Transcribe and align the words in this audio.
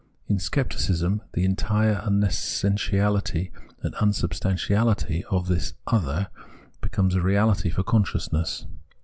In 0.25 0.39
Scepticism, 0.39 1.21
the 1.33 1.45
entire 1.45 1.97
unessentiahty 2.03 3.51
and 3.83 3.93
unsubstantiaHty 3.93 5.25
of 5.29 5.45
this" 5.47 5.75
other" 5.85 6.29
becomes 6.81 7.13
a 7.13 7.19
reahty 7.19 7.71
for 7.71 7.83
consciousness. 7.83 8.65